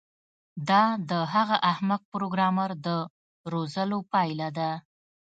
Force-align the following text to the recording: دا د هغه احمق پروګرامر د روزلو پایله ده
دا 0.69 0.83
د 1.09 1.11
هغه 1.33 1.57
احمق 1.71 2.01
پروګرامر 2.13 2.69
د 2.85 2.87
روزلو 3.53 3.99
پایله 4.11 4.47
ده 4.57 4.69